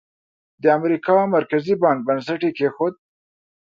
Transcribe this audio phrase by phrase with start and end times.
[0.61, 2.93] د امریکا مرکزي بانک بنسټ یې کېښود.